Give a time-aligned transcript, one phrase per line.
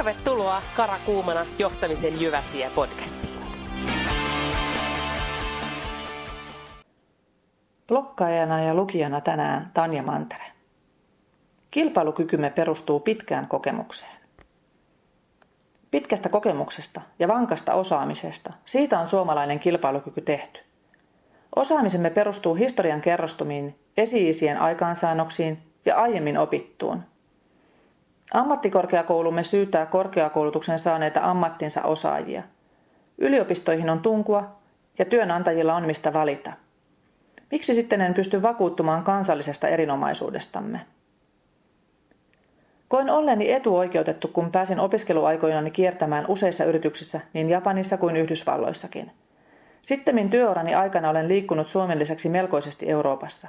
[0.00, 3.38] Tervetuloa Karakuumana johtamisen Jyväsiä podcastiin.
[7.88, 10.44] Blokkaajana ja lukijana tänään Tanja Mantere.
[11.70, 14.12] Kilpailukykymme perustuu pitkään kokemukseen.
[15.90, 20.60] Pitkästä kokemuksesta ja vankasta osaamisesta, siitä on suomalainen kilpailukyky tehty.
[21.56, 27.02] Osaamisemme perustuu historian kerrostumiin, esi-isien aikaansaannoksiin ja aiemmin opittuun.
[28.34, 32.42] Ammattikorkeakoulumme syytää korkeakoulutuksen saaneita ammattinsa osaajia.
[33.18, 34.56] Yliopistoihin on tunkua
[34.98, 36.52] ja työnantajilla on mistä valita.
[37.50, 40.80] Miksi sitten en pysty vakuuttumaan kansallisesta erinomaisuudestamme?
[42.88, 49.12] Koin olleni etuoikeutettu, kun pääsin opiskeluaikoinani kiertämään useissa yrityksissä niin Japanissa kuin Yhdysvalloissakin.
[49.82, 53.48] Sittemmin työurani aikana olen liikkunut Suomen lisäksi melkoisesti Euroopassa.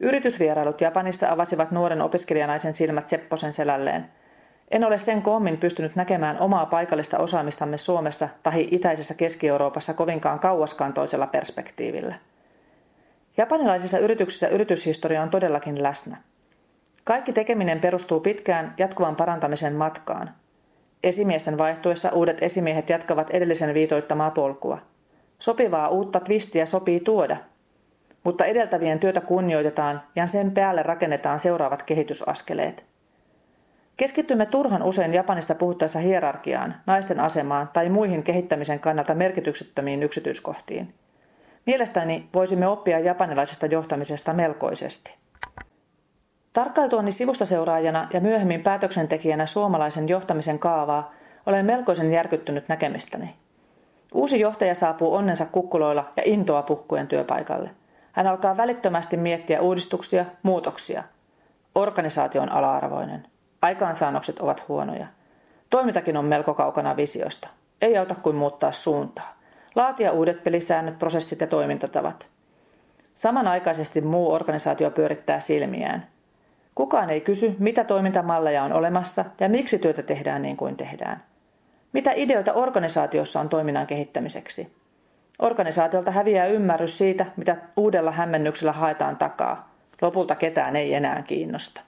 [0.00, 4.08] Yritysvierailut Japanissa avasivat nuoren opiskelijanaisen silmät Sepposen selälleen.
[4.70, 11.26] En ole sen koommin pystynyt näkemään omaa paikallista osaamistamme Suomessa tai itäisessä Keski-Euroopassa kovinkaan kauaskantoisella
[11.26, 12.14] perspektiivillä.
[13.36, 16.16] Japanilaisissa yrityksissä yrityshistoria on todellakin läsnä.
[17.04, 20.30] Kaikki tekeminen perustuu pitkään jatkuvan parantamisen matkaan.
[21.04, 24.78] Esimiesten vaihtuessa uudet esimiehet jatkavat edellisen viitoittamaa polkua.
[25.38, 27.36] Sopivaa uutta twistiä sopii tuoda,
[28.26, 32.84] mutta edeltävien työtä kunnioitetaan ja sen päälle rakennetaan seuraavat kehitysaskeleet.
[33.96, 40.94] Keskittymme turhan usein Japanista puhuttaessa hierarkiaan, naisten asemaan tai muihin kehittämisen kannalta merkityksettömiin yksityiskohtiin.
[41.66, 45.14] Mielestäni voisimme oppia japanilaisesta johtamisesta melkoisesti.
[46.52, 51.14] Tarkkailtuani sivustaseuraajana ja myöhemmin päätöksentekijänä suomalaisen johtamisen kaavaa
[51.46, 53.34] olen melkoisen järkyttynyt näkemistäni.
[54.14, 57.70] Uusi johtaja saapuu onnensa kukkuloilla ja intoa puhkuen työpaikalle.
[58.16, 61.04] Hän alkaa välittömästi miettiä uudistuksia, muutoksia.
[61.74, 63.26] Organisaatio on ala-arvoinen.
[63.62, 65.06] Aikaansaannokset ovat huonoja.
[65.70, 67.48] Toimintakin on melko kaukana visiosta.
[67.80, 69.36] Ei auta kuin muuttaa suuntaa.
[69.74, 72.26] Laatia uudet pelisäännöt, prosessit ja toimintatavat.
[73.14, 76.06] Samanaikaisesti muu organisaatio pyörittää silmiään–
[76.76, 81.22] Kukaan ei kysy, mitä toimintamalleja on olemassa ja miksi työtä tehdään niin kuin tehdään.
[81.92, 84.75] Mitä ideoita organisaatiossa on toiminnan kehittämiseksi?
[85.38, 89.74] Organisaatiolta häviää ymmärrys siitä, mitä uudella hämmennyksellä haetaan takaa.
[90.02, 91.80] Lopulta ketään ei enää kiinnosta.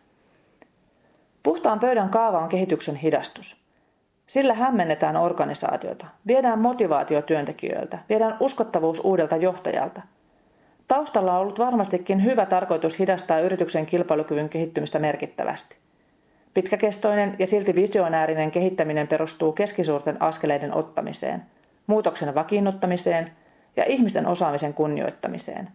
[1.42, 3.64] Puhtaan pöydän kaava on kehityksen hidastus.
[4.26, 10.02] Sillä hämmennetään organisaatiota, viedään motivaatio työntekijöiltä, viedään uskottavuus uudelta johtajalta–
[10.88, 15.76] Taustalla on ollut varmastikin hyvä tarkoitus hidastaa yrityksen kilpailukyvyn kehittymistä merkittävästi.
[16.54, 21.42] Pitkäkestoinen ja silti visionäärinen kehittäminen perustuu keskisuurten askeleiden ottamiseen,
[21.88, 23.30] muutoksen vakiinnuttamiseen
[23.76, 25.68] ja ihmisten osaamisen kunnioittamiseen.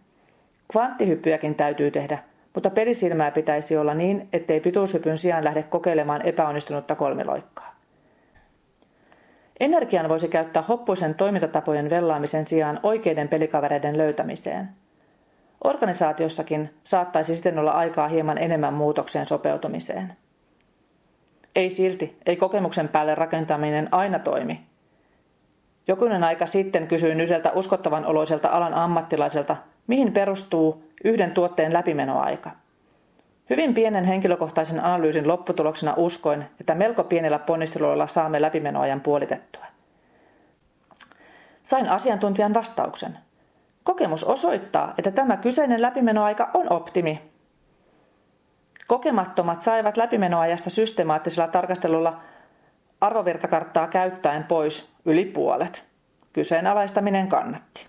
[0.72, 2.18] Kvanttihyppyjäkin täytyy tehdä,
[2.54, 7.74] mutta pelisilmää pitäisi olla niin, ettei pituushypyn sijaan lähde kokeilemaan epäonnistunutta kolmiloikkaa.
[9.60, 14.68] Energian voisi käyttää hoppuisen toimintatapojen vellaamisen sijaan oikeiden pelikavereiden löytämiseen–
[15.64, 20.12] Organisaatiossakin saattaisi sitten olla aikaa hieman enemmän muutokseen sopeutumiseen.
[21.56, 24.60] Ei silti, ei kokemuksen päälle rakentaminen aina toimi.
[25.86, 29.56] Jokunen aika sitten kysyin yhdeltä uskottavan oloiselta alan ammattilaiselta,
[29.86, 32.50] mihin perustuu yhden tuotteen läpimenoaika.
[33.50, 39.64] Hyvin pienen henkilökohtaisen analyysin lopputuloksena uskoin, että melko pienellä ponnisteluilla saamme läpimenoajan puolitettua.
[41.62, 43.18] Sain asiantuntijan vastauksen.
[43.82, 47.22] Kokemus osoittaa, että tämä kyseinen läpimenoaika on optimi.
[48.86, 52.20] Kokemattomat saivat läpimenoajasta systemaattisella tarkastelulla
[53.00, 55.84] arvovirtakarttaa käyttäen pois yli puolet.
[56.32, 57.86] Kyseenalaistaminen kannatti.